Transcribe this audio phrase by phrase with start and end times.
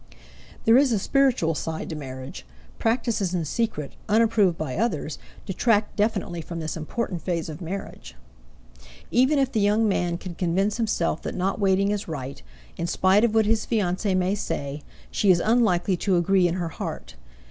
[0.65, 2.43] There is a spiritual side to marriage;
[2.79, 8.15] practices in secret, unapproved by others, detract definitely from this important phase of marriage.
[9.11, 12.41] Even if the young man can convince himself that not waiting is right,
[12.77, 16.69] in spite of what his fiancée may say, she is unlikely to agree in her
[16.69, 17.13] heart.